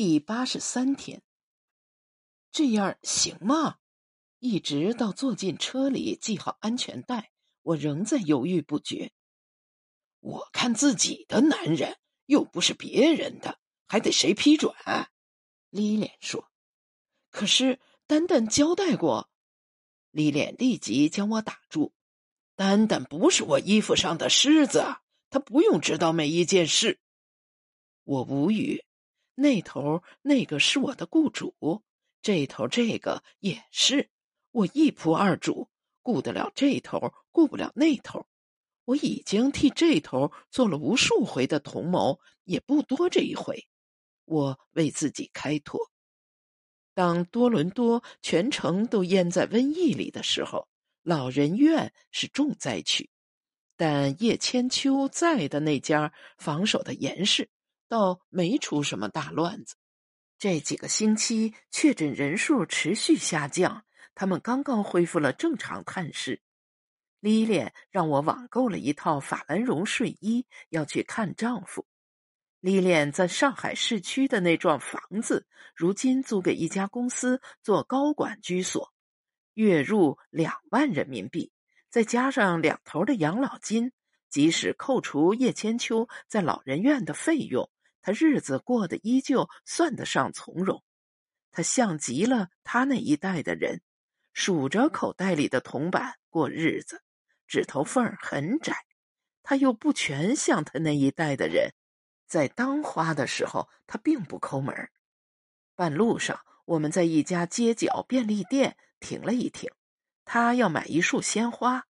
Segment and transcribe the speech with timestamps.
[0.00, 1.22] 第八十三天，
[2.52, 3.78] 这样行吗？
[4.38, 7.32] 一直到坐进车里系好安全带，
[7.62, 9.10] 我仍在犹豫不决。
[10.20, 13.58] 我看自己的男人，又不是别人的，
[13.88, 14.72] 还得谁批准？
[15.70, 16.48] 李脸说。
[17.32, 19.28] 可是丹丹交代过。
[20.12, 21.92] 李脸立即将我打住。
[22.54, 24.84] 丹丹不是我衣服上的虱子，
[25.28, 27.00] 他不用知道每一件事。
[28.04, 28.84] 我无语。
[29.40, 31.84] 那头那个是我的雇主，
[32.20, 34.10] 这头这个也是，
[34.50, 35.68] 我一仆二主，
[36.02, 38.26] 顾得了这头，顾不了那头。
[38.84, 43.68] 我已经替这头做了无数回的同谋，也不多这一回。
[44.24, 45.88] 我为自己开脱。
[46.92, 50.66] 当多伦多全城都淹在瘟疫里的时候，
[51.04, 53.08] 老人院是重灾区，
[53.76, 57.48] 但叶千秋在的那家防守的严实。
[57.88, 59.74] 倒没出什么大乱子，
[60.38, 66.42] 这几个星期确诊人数持续下降，他们刚刚恢复了正常探视。
[67.20, 71.86] 莉莲让我网购了一套法兰绒睡衣，要去看丈夫。
[72.60, 78.92] 莉莲在上海市区的那幢房子，如今租给一家公司做高管居所，
[79.54, 81.50] 月入两万人民币，
[81.88, 83.92] 再加上两头的养老金，
[84.28, 87.70] 即使扣除叶千秋在老人院的费用。
[88.00, 90.82] 他日子过得依旧算得上从容，
[91.50, 93.82] 他像极了他那一代的人，
[94.32, 97.02] 数着口袋里的铜板过日子，
[97.46, 98.84] 指头缝很窄。
[99.42, 101.72] 他又不全像他那一代的人，
[102.26, 104.90] 在当花的时候，他并不抠门。
[105.74, 109.70] 半路上，我们在一家街角便利店停了一停，
[110.24, 111.86] 他要买一束鲜花，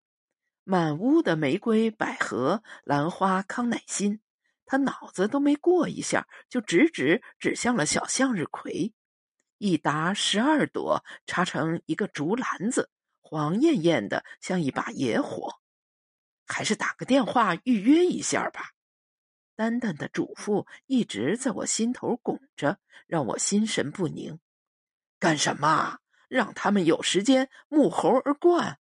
[0.64, 4.21] 满屋的玫瑰、百合、兰花、康乃馨。
[4.67, 8.93] 他脑子都没过一下，就直直指向了小向日葵，
[9.57, 15.55] 一沓十二朵插成一个竹篮子，黄艳艳的，像一把野火。
[16.45, 18.73] 还是打个电话预约一下吧。
[19.55, 22.77] 丹丹的嘱咐一直在我心头拱着，
[23.08, 24.39] 让我心神不宁。
[25.17, 25.97] 干什么？
[26.30, 28.80] 让他们有时间沐猴而冠？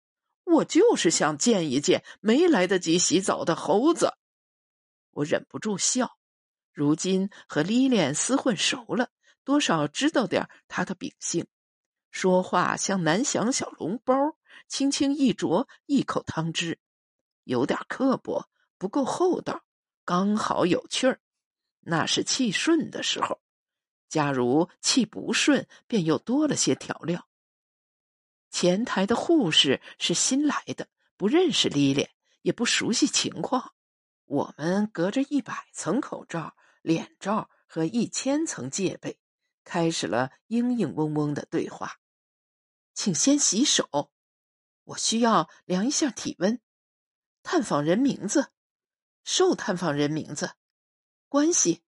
[0.44, 4.19] 我就是想见一见没来得及洗澡的猴子。
[5.12, 6.18] 我忍不住笑，
[6.72, 9.10] 如今和莉莲厮混熟了，
[9.44, 11.48] 多少知道点她的秉性，
[12.12, 14.14] 说话像南翔小笼包，
[14.68, 16.80] 轻轻一啄一口汤汁，
[17.44, 19.64] 有点刻薄，不够厚道，
[20.06, 21.20] 刚好有趣儿。
[21.82, 23.42] 那是气顺的时候，
[24.10, 27.28] 假如气不顺，便又多了些调料。
[28.52, 30.88] 前台的护士是新来的，
[31.18, 32.10] 不认识莉莲，
[32.42, 33.74] 也不熟悉情况。
[34.30, 39.20] 我们隔着一百层口罩、脸罩和一千层戒备，
[39.64, 42.00] 开始了嘤嘤嗡嗡的对话。
[42.94, 44.12] 请先洗手，
[44.84, 46.62] 我需要量一下体温。
[47.42, 48.52] 探访人名字，
[49.24, 50.52] 受探访人名字，
[51.28, 51.82] 关系，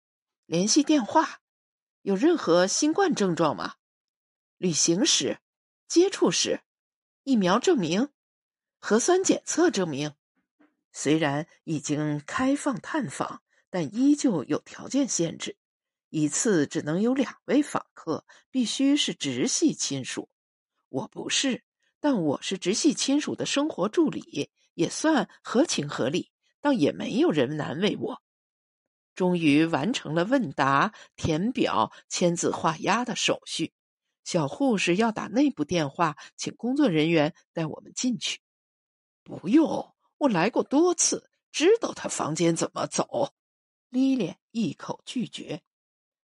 [0.45, 1.41] 联系电话，
[2.03, 3.75] 有任何新冠症状吗？
[4.55, 5.41] 旅行史、
[5.89, 6.61] 接触史、
[7.23, 8.13] 疫苗证明、
[8.79, 10.15] 核酸检测证明。
[10.91, 15.57] 虽然已经开放探访，但依旧有条件限制，
[16.09, 20.29] 一次只能有两位访客，必须是直系亲属。
[20.89, 21.63] 我不是，
[21.99, 28.21] 但我是直系亲属的生活助理，也算合情合理，倒也没有人难为我。
[29.13, 33.73] 终于完成了问答、填表、签字画押的手续，
[34.23, 38.39] 小护士要打内部电话，请工作人员带我们进去。
[39.23, 39.93] 不用。
[40.19, 43.33] 我来过多次，知道他房间怎么走。
[43.89, 45.63] 莉莲一口拒绝。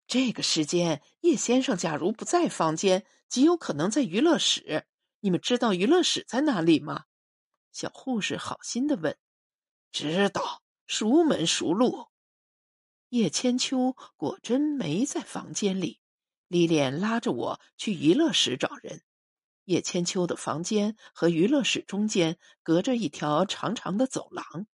[0.06, 4.86] 这个时间，叶先生假如不在房间，极有可能在娱乐室。
[5.20, 7.04] 你们知道娱乐室在哪里吗？
[7.72, 9.18] 小护士好心的问。
[9.92, 12.08] 知道，熟门熟路。
[13.10, 16.00] 叶千秋果真没在房间里。
[16.48, 19.02] 莉莲拉着我去娱乐室找人。
[19.64, 24.66] 叶千秋的房间和娱乐室中间隔着一条长长的走廊，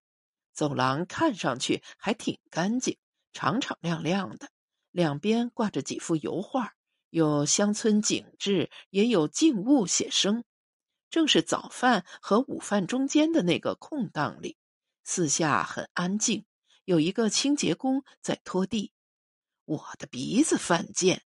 [0.54, 2.98] 走廊看上去还挺干净，
[3.32, 4.50] 敞敞亮亮的。
[4.92, 6.74] 两边挂着几幅油画，
[7.10, 10.44] 有乡村景致，也有静物写生。
[11.12, 14.58] 正是早饭和午饭中间的那个空档里，
[15.04, 16.46] 四下很安静，
[16.86, 18.92] 有一个清洁工在拖地。
[19.66, 21.24] 我的鼻子犯贱。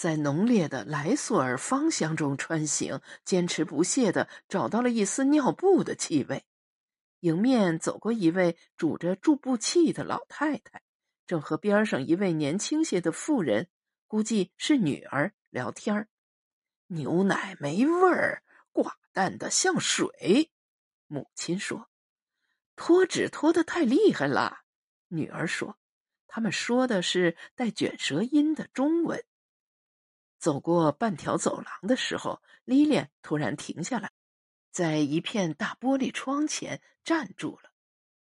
[0.00, 6.46] 在浓烈的莱索尔芳香中穿行，坚持不懈的找到了一丝尿布的气味。
[7.18, 10.80] 迎面走过一位拄着助步器的老太太，
[11.26, 13.68] 正和边上一位年轻些的妇人
[14.06, 16.08] 估计是女儿聊天儿。
[16.86, 18.42] 牛奶没味儿，
[18.72, 20.50] 寡淡的像水。
[21.08, 21.90] 母亲说
[22.74, 24.60] ：“拖纸拖得太厉害了。”
[25.08, 25.76] 女儿说
[26.26, 29.22] ：“他们说的是带卷舌音的中文。”
[30.40, 34.10] 走过半条走廊的时候，莉莲突然停下来，
[34.72, 37.70] 在一片大玻璃窗前站住了。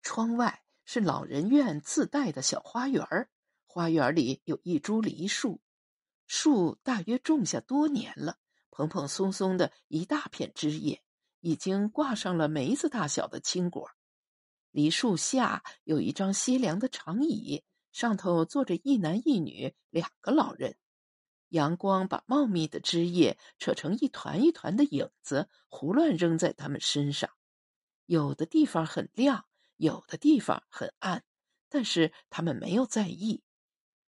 [0.03, 3.27] 窗外是老人院自带的小花园
[3.65, 5.59] 花园里有一株梨树，
[6.27, 8.37] 树大约种下多年了。
[8.69, 11.01] 蓬蓬松松的一大片枝叶，
[11.39, 13.89] 已经挂上了梅子大小的青果。
[14.69, 20.77] 梨树下有一张歇凉的长椅，上头坐着一男一女两个老人。
[21.55, 27.29] 阳光把茂密的枝叶扯成一团一团的影子，胡乱扔在他们身上。
[28.05, 29.45] 有的地方很亮，
[29.77, 31.23] 有的地方很暗，
[31.69, 33.41] 但是他们没有在意。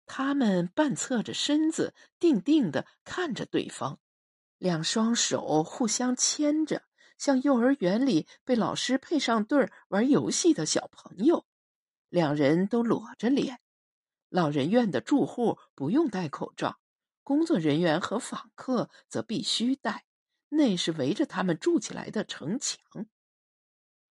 [0.08, 4.00] 他们半侧着身子，定定的看着对方。
[4.58, 6.86] 两双手互相牵着，
[7.20, 11.46] 像幼儿园里被老师配上对儿玩游戏的小朋友。
[12.10, 13.60] 两人都裸着脸。
[14.30, 16.80] 老人院的住户不用戴口罩，
[17.28, 20.06] 工作人员和访客则必须戴。
[20.48, 22.80] 那是围着他们筑起来的城墙。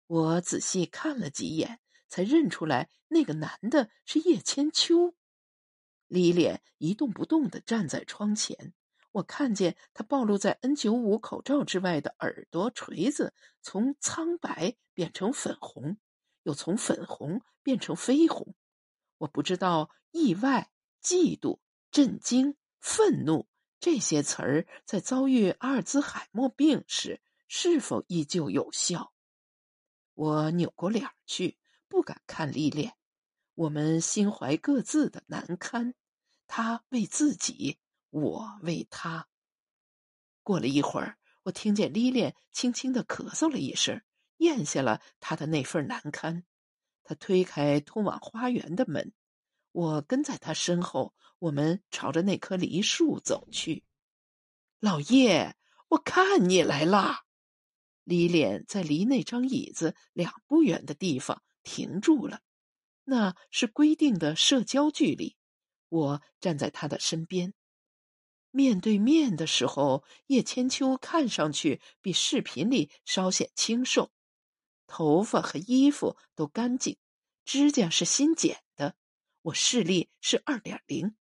[0.07, 5.15] 我仔细看了几眼，才认出来那个男的是叶千秋。
[6.09, 8.75] 李脸一动不动地站在窗前。
[9.13, 13.33] 我看见他暴露在 N 九五口罩之外的耳朵锤子
[13.63, 15.97] 从苍白变成粉红，
[16.43, 18.55] 又从粉红变成绯红。
[19.17, 20.71] 我不知道意外、
[21.03, 21.61] 嫉妒、
[21.91, 23.49] 震惊、愤怒
[23.81, 29.13] 这些词儿在遭遇阿尔兹海默病时是否依旧有效。
[30.15, 32.95] 我扭过脸去，不敢看历练。
[33.57, 35.95] 我们心怀各自的难堪，
[36.47, 37.79] 他为自己。
[38.11, 39.27] 我为他。
[40.45, 44.01] 过了一会儿，我听见莉莲轻轻的咳嗽了一声，
[44.37, 46.45] 咽下了他的那份难堪。
[47.03, 49.13] 他推开通往花园的门，
[49.77, 51.15] 我跟在他身后。
[51.39, 53.85] 我们朝着那棵梨树走去。
[54.81, 55.55] 老叶，
[55.89, 57.25] 我看你来啦！
[58.05, 62.41] 李脸在离那张椅子两步远的地方停住了，
[63.05, 65.37] 那是规定的社交距离。
[65.91, 67.53] 我站在他的身边。
[68.51, 74.11] 面对面的时候，叶千秋看上去比视频里稍显清瘦，
[74.87, 76.97] 头发和衣服都干净，
[77.45, 78.63] 指甲是新剪。
[79.47, 81.15] 我视力是二点零，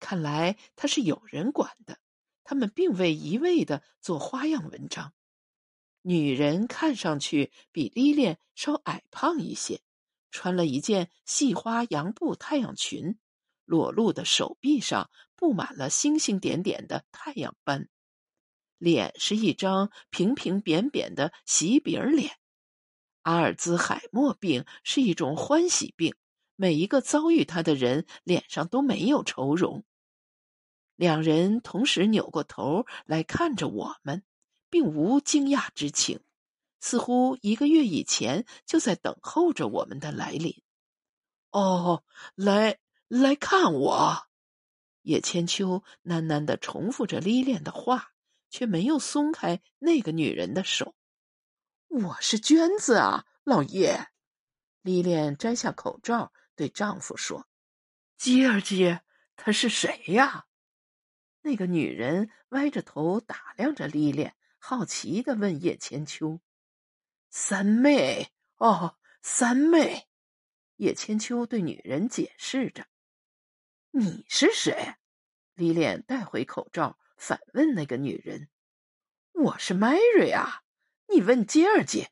[0.00, 1.98] 看来他是有人管的。
[2.42, 5.12] 他们并未一味的做花样文章。
[6.00, 9.82] 女人看上去比莉莲稍矮胖一些，
[10.30, 13.18] 穿了一件细花洋布太阳裙。
[13.66, 17.90] 裸露的手臂上布满了星星点点的太阳斑，
[18.78, 22.38] 脸是一张平平扁扁的喜饼脸。
[23.20, 26.14] 阿尔兹海默病是一种欢喜病，
[26.56, 29.84] 每一个遭遇他的人脸上都没有愁容。
[30.96, 34.22] 两人同时扭过头来看着我们，
[34.70, 36.20] 并无惊讶之情，
[36.80, 40.62] 似乎一个月以前就在等候着我们的来临。
[41.50, 42.04] 哦，
[42.34, 42.78] 来。
[43.06, 44.26] 来看我，
[45.02, 48.12] 叶千秋喃喃的重复着莉莲的话，
[48.48, 50.96] 却没有松开那个女人的手。
[51.86, 54.08] 我是娟子啊，老爷。
[54.80, 57.48] 莉莲摘下口罩，对丈夫说
[58.16, 59.02] ：“吉儿姐，
[59.36, 60.46] 她是谁呀？”
[61.42, 66.40] 那个女人歪着头打量着莉莲，好奇的问叶千秋
[67.30, 70.08] ：“三妹哦，三妹。”
[70.76, 72.86] 叶千秋对女人解释着。
[73.90, 74.96] 你是谁？
[75.54, 78.48] 李莲带回口罩，反问那个女人
[79.30, 80.64] ：“我是 Mary 啊，
[81.06, 82.10] 你问杰儿姐。”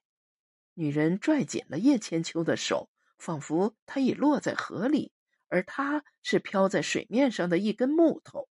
[0.74, 2.91] 女人拽紧了叶千秋的手，
[3.22, 5.12] 仿佛他已落在河里，
[5.46, 8.48] 而他是漂在水面上的一根木头。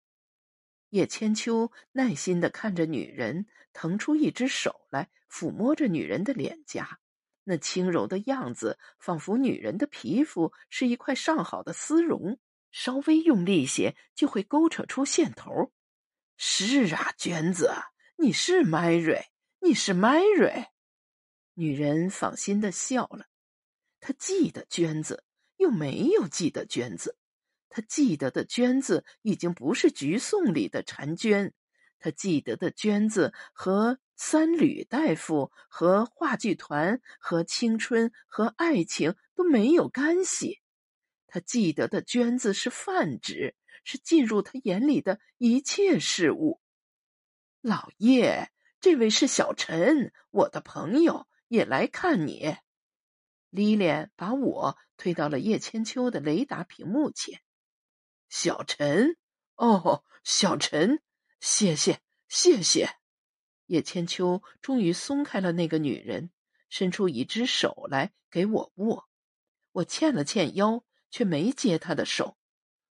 [0.89, 6.99] 叶千秋耐心的看着女人，腾出一只手来抚摸着女人的脸颊，
[7.45, 12.38] 那轻柔的样子，仿佛女人的皮肤是一块上好的丝绒。
[12.71, 15.71] 稍微用力些，就会勾扯出线头。
[16.38, 17.71] 是啊，娟子，
[18.17, 19.23] 你是 Mary，，
[19.61, 20.67] 你是 Mary。
[21.55, 23.25] 女人放心的笑了。
[24.00, 25.24] 他记得娟子，
[25.58, 27.18] 又没有记得娟子。
[27.70, 31.53] 他记得的娟子，已经不是菊颂里的婵娟。
[32.00, 40.62] 他记得的娟子，和三吕大夫、和话剧团、和青春、和爱情都没有干系。
[41.27, 46.60] 他记得的娟子是泛指，是进入他眼里的一切事物。
[47.62, 52.56] 老爷，这位是小陈，我的朋友，也来看你。
[53.50, 57.41] 李莲把我推到了叶千秋的雷达屏幕前。
[58.29, 59.18] 小陈，
[59.56, 61.01] 哦，小陈，
[61.39, 62.89] 谢谢，谢谢。
[63.65, 66.32] 叶千秋终于松开了那个女人，
[66.70, 69.08] 伸出一只手来给我握。
[69.72, 72.38] 我欠了欠腰，却没接她的手。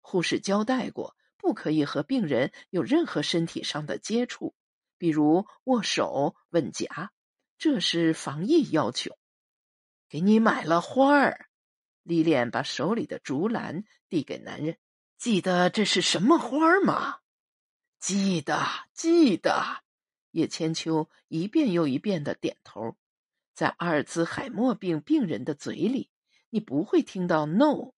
[0.01, 4.55] 护士交代过，不可以和病人有任何身体上的接触，
[4.97, 7.13] 比如握手、吻颊，
[7.59, 9.18] 这是防疫要求。
[10.09, 11.49] 给你买了花儿，
[12.03, 14.79] 李莲把手里的竹篮递给男人。
[15.19, 17.19] 记得这是什么花吗？
[17.99, 18.59] 记得，
[18.95, 19.83] 记得。
[20.31, 22.97] 叶千秋一遍又一遍的点头。
[23.55, 26.11] 在阿尔兹海默病病人的嘴里，
[26.51, 27.93] 你不会听到 “no”，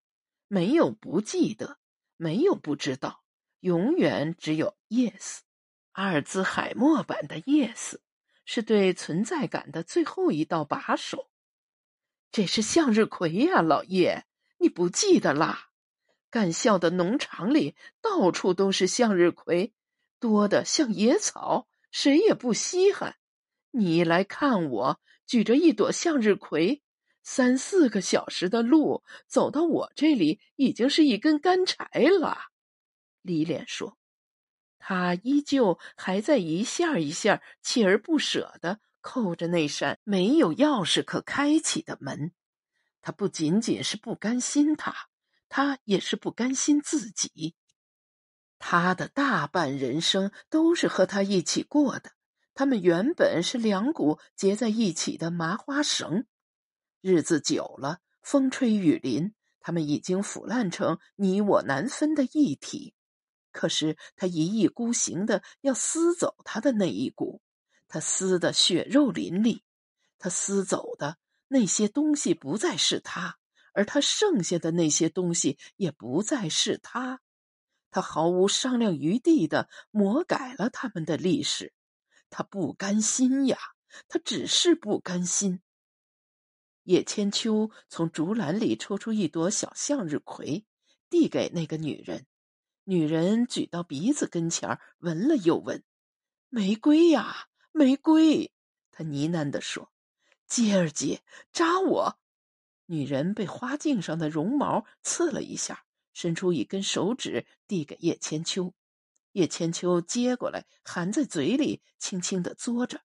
[0.48, 1.78] 没有不记得，
[2.16, 3.22] 没有不知道，
[3.60, 5.40] 永远只有 “yes”。
[5.92, 7.98] 阿尔兹海默版的 “yes”
[8.46, 11.30] 是对存在感的最后一道把手。
[12.32, 14.24] 这是向日葵呀，老叶，
[14.58, 15.70] 你不记得啦？
[16.30, 19.72] 干校的农场里到处都是向日葵，
[20.20, 23.16] 多的像野草，谁也不稀罕。
[23.72, 26.82] 你来看我，举着一朵向日葵，
[27.24, 31.88] 三四个小时的路走到我这里，已经是一根干柴
[32.20, 32.38] 了。
[33.22, 33.98] 李莲说，
[34.78, 38.78] 他依旧还在一下一下锲而不舍的。
[39.00, 42.32] 扣着那扇没有钥匙可开启的门，
[43.00, 45.08] 他不仅仅是不甘心，他，
[45.48, 47.54] 他也是不甘心自己。
[48.58, 52.12] 他的大半人生都是和他一起过的，
[52.54, 56.26] 他们原本是两股结在一起的麻花绳，
[57.00, 62.94] 日子久了，风吹雨淋，他们已经腐烂成你我难分的一体。
[63.50, 67.40] 可是他一意孤行的要撕走他的那一股。
[67.90, 69.62] 他撕得血肉淋漓，
[70.16, 71.18] 他撕走的
[71.48, 73.36] 那些东西不再是他，
[73.74, 77.20] 而他剩下的那些东西也不再是他。
[77.90, 81.74] 他毫无商量余地的魔改了他们的历史。
[82.30, 83.58] 他不甘心呀，
[84.06, 85.60] 他只是不甘心。
[86.84, 90.64] 叶千秋从竹篮里抽出一朵小向日葵，
[91.08, 92.24] 递给那个女人。
[92.84, 95.82] 女人举到鼻子跟前闻了又闻，
[96.48, 97.48] 玫瑰呀。
[97.72, 98.52] 玫瑰，
[98.90, 99.90] 他呢喃地说
[100.46, 101.22] ：“吉儿姐，
[101.52, 102.18] 扎我！”
[102.86, 108.74] 女人被花茎上的绒毛刺了一下，伸出一根手指递给叶千秋。
[109.32, 113.02] 叶千秋接过来，含在嘴里，轻轻的嘬着。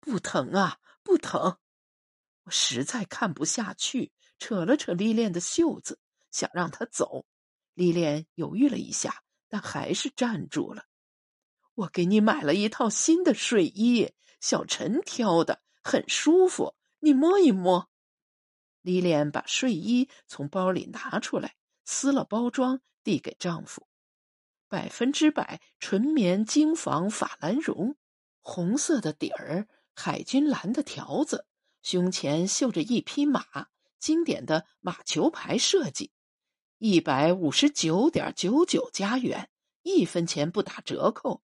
[0.00, 1.58] 不疼啊，不疼！
[2.44, 6.00] 我实在看不下去，扯了扯丽莲的袖子，
[6.30, 7.26] 想让她走。
[7.74, 10.86] 丽莲犹豫了一下，但还是站住了。
[11.78, 16.74] 我给你买了一套新的睡衣，小陈挑的，很舒服。
[16.98, 17.88] 你摸一摸。
[18.82, 21.54] 李莲把睡衣从包里拿出来，
[21.84, 23.86] 撕了包装，递给丈夫。
[24.66, 27.94] 百分之百纯棉精纺法兰绒，
[28.40, 31.46] 红色的底儿，海军蓝的条子，
[31.84, 33.68] 胸前绣着一匹马，
[34.00, 36.10] 经典的马球牌设计，
[36.78, 39.48] 一百五十九点九九加元，
[39.82, 41.44] 一分钱不打折扣。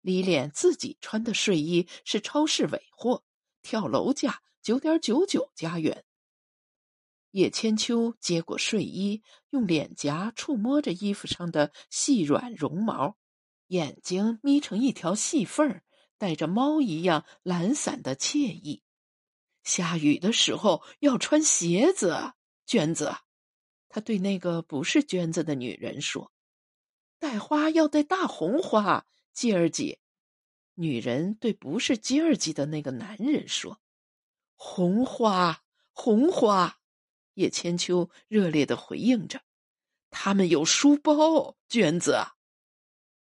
[0.00, 3.24] 李莲自己穿的睡衣是超市尾货，
[3.62, 6.04] 跳楼价九点九九加元。
[7.32, 13.18] 叶千秋接过睡衣，用脸颊触摸着衣服上的细软绒毛，
[13.66, 15.84] 眼睛眯成一条细缝儿，
[16.16, 18.82] 带着猫一样懒散的惬意。
[19.62, 22.32] 下雨的时候要穿鞋子，
[22.64, 23.14] 娟子。
[23.90, 26.32] 他对那个不是娟子的女人说
[27.20, 29.06] ：“带花要带大红花。”
[29.38, 30.00] 吉尔吉，
[30.74, 33.80] 女人对不是吉尔吉的那个男人说
[34.58, 36.80] ：“红花，红花。”
[37.34, 39.42] 叶千秋热烈的回应着
[40.10, 42.16] ：“他们有书包，娟子。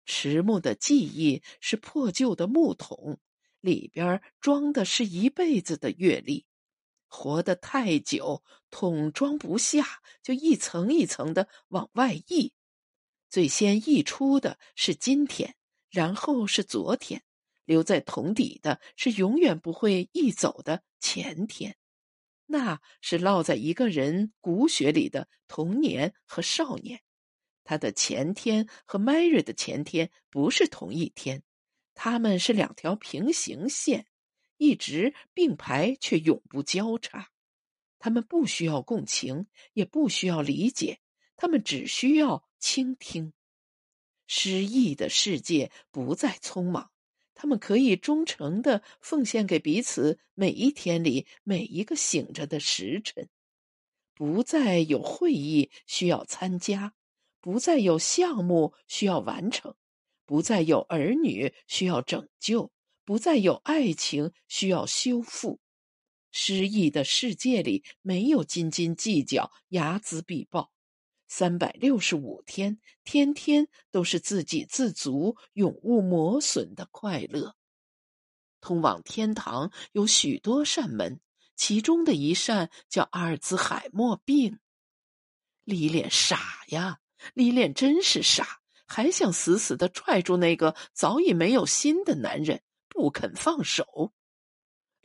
[0.05, 3.19] 迟暮的记忆是破旧的木桶，
[3.59, 6.45] 里边装的是一辈子的阅历。
[7.07, 8.41] 活得太久，
[8.71, 12.53] 桶装不下，就一层一层的往外溢。
[13.29, 15.57] 最先溢出的是今天。”
[15.95, 17.23] 然后是昨天，
[17.63, 21.77] 留在桶底的是永远不会溢走的前天，
[22.47, 26.99] 那是烙在一个人骨血里的童年和少年。
[27.63, 31.43] 他的前天和 Mary 的前天不是同一天，
[31.93, 34.05] 他们是两条平行线，
[34.57, 37.29] 一直并排却永不交叉。
[37.99, 40.99] 他们不需要共情，也不需要理解，
[41.37, 43.31] 他们只需要倾听。
[44.27, 46.91] 失意的世界不再匆忙，
[47.33, 53.29] 他们可以忠诚的奉献给彼此每一天里每一个醒着的时辰。
[54.13, 56.93] 不再有会议需要参加，
[57.41, 59.75] 不再有项目需要完成，
[60.25, 62.71] 不再有儿女需要拯救，
[63.03, 65.59] 不再有爱情需要修复。
[66.31, 70.71] 失意的世界里没有斤斤计较、睚眦必报。
[71.27, 77.55] 三百六十五天，天天都是自给自足、永无磨损的快乐。
[78.61, 81.19] 通往天堂有许多扇门，
[81.55, 84.59] 其中的一扇叫阿尔兹海默病。
[85.63, 86.99] 李脸傻呀，
[87.33, 94.13] 李脸真是傻，还想死死的拽住那个早已没有心的男人，不肯放手。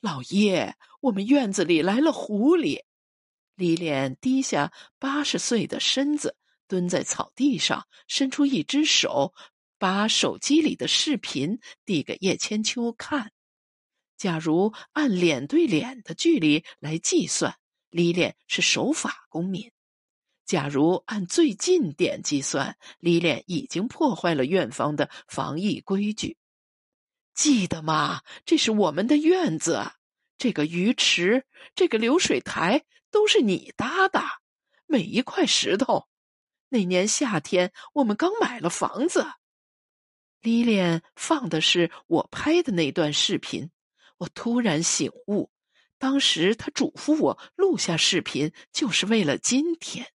[0.01, 2.85] 老爷，我们院子里来了狐狸。
[3.61, 6.35] 李脸低下八十岁的身子，
[6.67, 9.35] 蹲在草地上，伸出一只手，
[9.77, 13.33] 把手机里的视频递给叶千秋看。
[14.17, 17.55] 假如按脸对脸的距离来计算，
[17.91, 19.69] 李脸是守法公民；
[20.47, 26.39] 假如按最近点计算，李脸已经破坏了院方的防疫规矩。
[27.35, 28.23] 记得吗？
[28.47, 29.93] 这是我们的院子，
[30.39, 32.87] 这个鱼池，这个流水台。
[33.11, 34.23] 都是你搭的，
[34.87, 36.09] 每一块石头。
[36.69, 39.27] 那年夏天，我们刚买了房子。
[40.41, 43.71] 李莲放的是我拍的那段视频，
[44.19, 45.51] 我突然醒悟，
[45.99, 50.13] 当时他嘱咐我录下视频，就是为了今天。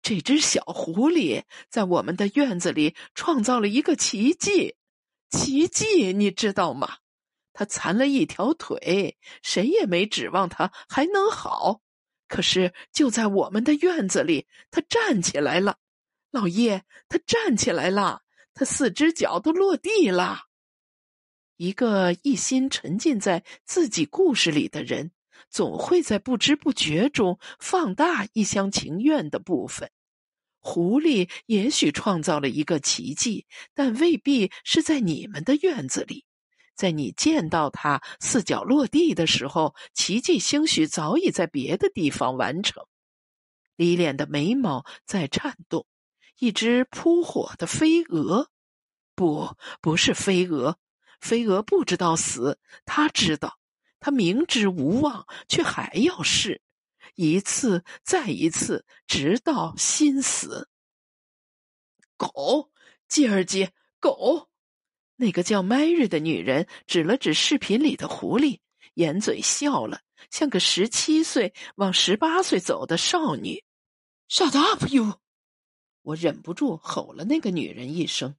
[0.00, 4.76] 这只小狐狸在我们的院子里创造了一个奇迹，
[5.28, 6.99] 奇迹，你知道吗？
[7.52, 11.80] 他残了一条腿，谁也没指望他还能好。
[12.28, 15.78] 可是就在我们的院子里，他站起来了，
[16.30, 18.22] 老爷，他站起来了，
[18.54, 20.42] 他四只脚都落地了。
[21.56, 25.10] 一个一心沉浸在自己故事里的人，
[25.50, 29.90] 总会在不知不觉中放大一厢情愿的部分。
[30.60, 36.24] 狐狸也许创造了一个奇迹，但未必是在你们的院子里。
[36.74, 42.86] 在你见到他四脚落地的时候，奇迹兴许早已在别的地方完成。
[43.76, 45.86] 李脸的眉毛在颤动。
[46.38, 48.48] 一只扑火的飞蛾，
[49.14, 50.78] 不，不是飞蛾。
[51.20, 53.58] 飞蛾不知道死，他知道，
[54.00, 56.62] 他明知无望，却还要试，
[57.14, 60.70] 一次再一次，直到心死。
[62.16, 62.70] 狗，
[63.06, 64.49] 吉尔吉，狗。
[65.20, 68.60] 那个叫 Mary 的女人指了指视频里的狐狸，
[68.94, 73.62] 掩嘴笑了，像个十七岁往十八岁走的少女。
[74.30, 75.20] “Shut up, you！”
[76.00, 78.36] 我忍不住吼了那个女人一声：“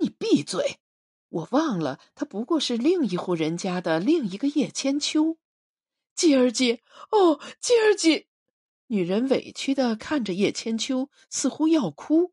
[0.00, 0.80] 你闭嘴！”
[1.30, 5.38] 我忘了，她不过是另一户人家的另一个叶千秋。
[6.16, 8.26] 吉儿姐，哦，吉儿姐！
[8.88, 12.32] 女人委屈的看着叶千秋，似乎要哭。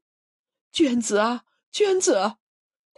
[0.71, 2.38] 娟子啊，娟子！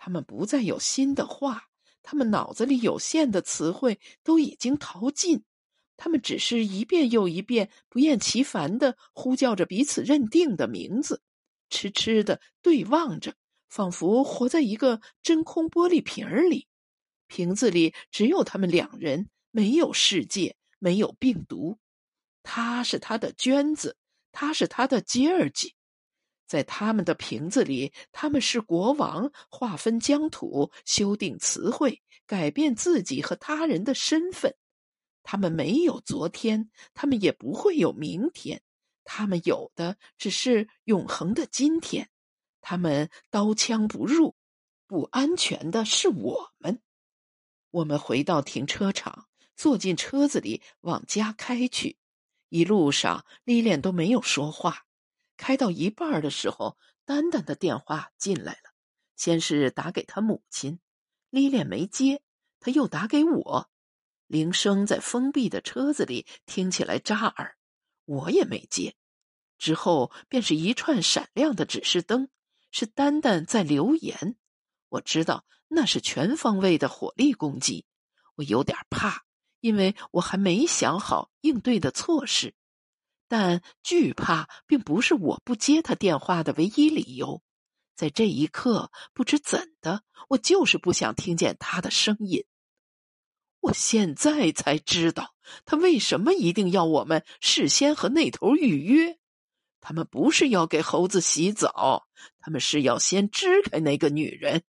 [0.06, 1.64] 他们不再有新的话，
[2.04, 5.44] 他们脑子里有限的词汇都已经淘尽，
[5.98, 11.24] 他们只是一遍又一遍不厌其烦的呼叫着彼此认定的名字，
[11.72, 13.34] 痴痴的对望着，
[13.68, 16.68] 仿佛活在一个真空玻璃瓶里，
[17.26, 21.80] 瓶子里只有他们两人，没有世界，没有病毒。
[22.44, 23.98] 他是他的娟子，
[24.32, 25.75] 他是他的吉尔吉。
[26.46, 34.56] 在他们的瓶子里，他们是国王，划分疆土，修订词汇，改变自己和他人的身份。
[35.24, 38.62] 他们没有昨天，他们也不会有明天，
[39.04, 42.10] 他们有的只是永恒的今天。
[42.62, 44.36] 他们刀枪不入，
[44.88, 46.80] 不安全的是我们。
[47.72, 51.98] 我们回到停车场，坐进车子里，往家开去。
[52.50, 54.85] 一路上，丽莲都没有说话。
[55.38, 58.74] 开到一半的时候，丹丹的电话进来了。
[59.16, 60.80] 先是打给他母亲，
[61.30, 62.22] 丽莲没接，
[62.60, 63.70] 他又打给我，
[64.28, 67.58] 铃声在封闭的车子里听起来扎耳，
[68.06, 68.96] 我也没接。
[69.58, 72.30] 之后便是一串闪亮的指示灯，
[72.72, 74.36] 是丹丹在留言。
[74.90, 77.86] 我知道那是全方位的火力攻击，
[78.36, 79.24] 我有点怕，
[79.62, 82.54] 因为我还没想好应对的措施。
[83.38, 87.42] 但惧怕并不是我不接他电话的唯一理由。
[87.94, 92.46] 在这一刻，不知怎的，我就是不想听见他的声音。
[93.60, 99.20] 我现在才知道，他为什么一定要我们事先和那头预约。
[99.82, 102.08] 他们不是要给猴子洗澡，
[102.40, 104.64] 他们是要先支开那个女人。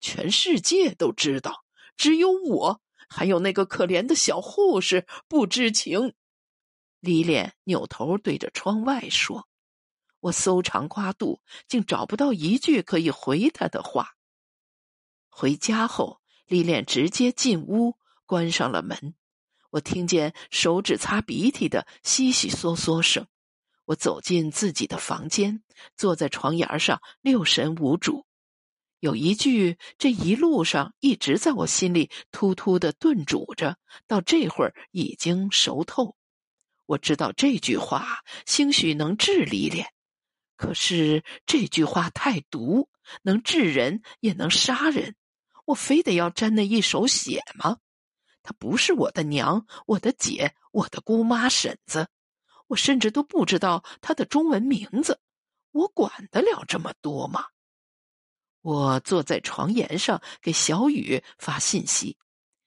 [0.00, 1.66] 全世界都知道，
[1.98, 6.14] 只有我还有那个可怜的小护士不知情。
[7.00, 9.48] 李脸扭头对着窗外说
[10.20, 14.16] ：“我搜肠刮肚，竟找不到一句可以回他的话。”
[15.28, 19.14] 回家后，李脸直接进屋，关上了门。
[19.70, 23.26] 我听见手指擦鼻涕的悉悉嗦嗦声。
[23.86, 25.62] 我走进自己的房间，
[25.96, 28.26] 坐在床沿上，六神无主。
[28.98, 36.14] 有一句，这一路上一直在我心里突突的炖煮着，到这会儿已经熟透。
[36.90, 39.86] 我知道这句话兴许能治李莲，
[40.56, 42.88] 可是这句话太毒，
[43.22, 45.14] 能治人也能杀人。
[45.66, 47.78] 我非得要沾那一手血吗？
[48.42, 52.08] 她不是我的娘，我的姐，我的姑妈婶子。
[52.66, 55.20] 我甚至都不知道他的中文名字，
[55.70, 57.46] 我管得了这么多吗？
[58.62, 62.16] 我坐在床沿上给小雨发信息，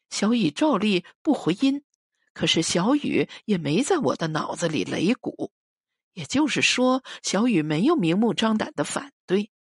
[0.09, 1.83] 小雨照例不回音，
[2.33, 5.51] 可是小雨也没在我的脑子里擂鼓，
[6.13, 9.51] 也就是说，小雨没有明目张胆的反对，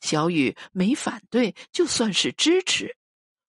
[0.00, 2.96] 小雨没反对就算是支持。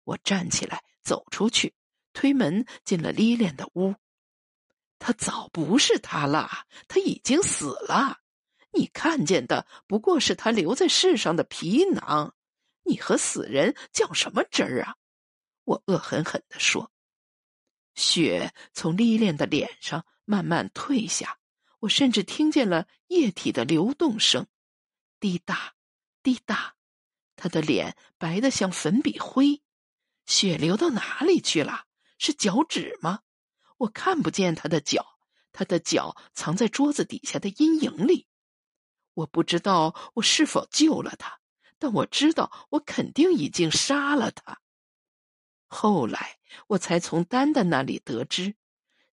[0.04, 1.74] 我站起来走出去，
[2.12, 3.94] 推门进了丽莲的屋。
[4.98, 6.48] 他早不是他了，
[6.88, 8.18] 他已经死了。
[8.72, 12.34] 你看见的不过是他留在世上的皮囊。
[12.84, 14.94] 你和死人较什么真儿啊？
[15.64, 16.90] 我恶狠狠地说。
[17.96, 21.38] 血从丽莲的脸上慢慢退下，
[21.80, 24.46] 我甚至听见了液体的流动声，
[25.18, 25.74] 滴答，
[26.22, 26.76] 滴答。
[27.34, 29.62] 他的脸白得像粉笔灰。
[30.24, 31.86] 血流到哪里去了？
[32.18, 33.20] 是脚趾吗？
[33.78, 35.18] 我看不见他的脚，
[35.52, 38.26] 他的脚藏在桌子底下的阴影里。
[39.14, 41.40] 我不知道我是否救了他，
[41.78, 44.60] 但我知道我肯定已经杀了他。
[45.66, 46.35] 后来
[46.68, 48.54] 我才从丹丹那里得知，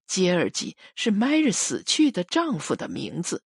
[0.06, 3.44] 杰尔吉是迈瑞死去的丈夫的名字。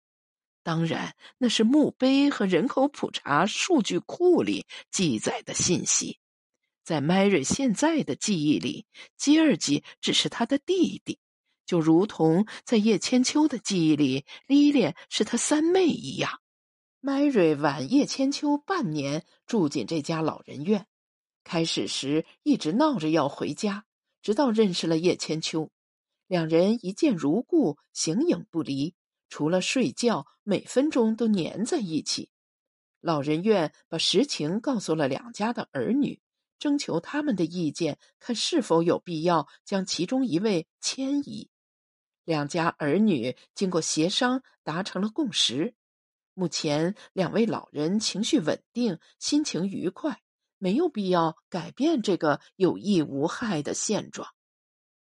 [0.64, 6.20] 当然，那是墓碑和人口普查数据库里记载的信息。
[6.84, 8.86] 在迈瑞现在的记忆里，
[9.18, 11.20] 吉尔吉只是他的弟弟，
[11.66, 16.40] 就如同在叶千秋的记忆里，莉莲是他三妹一样。
[17.00, 20.88] 迈瑞晚叶千秋半年住进这家老人院，
[21.44, 23.86] 开始时一直闹着要回家，
[24.22, 25.70] 直到认识了叶千秋，
[26.28, 28.96] 两人一见如故，形影不离，
[29.30, 32.30] 除了睡觉，每分钟都黏在一起。
[33.02, 36.22] 老人院把实情告诉了两家的儿女。
[36.60, 41.50] 征求他们的意见，看是否有必要将其中一位迁移。
[42.24, 45.76] 两家儿女经过协商，达成了共识。
[46.34, 50.22] 目前两位老人情绪稳定，心情愉快，
[50.64, 54.30] 没有必要改变这个有益无害的现状。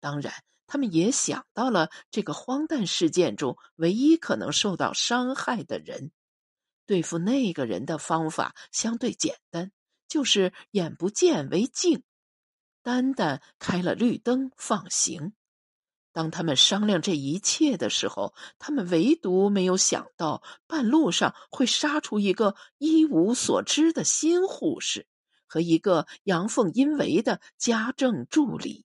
[0.01, 0.35] 当然，
[0.67, 6.13] 他们也想到了这个荒诞事件中唯一可能受到伤害的人。
[6.85, 9.73] 对付那个人的方法相对简单。
[10.09, 12.05] 就是眼不见为净，
[12.83, 15.33] 丹丹开了绿灯放行。
[16.13, 25.09] 当他们商量这一切的时候，他们唯独没有想到半路上会杀出一个一无所知的新护士
[25.47, 28.85] 和一个阳奉阴违的家政助理。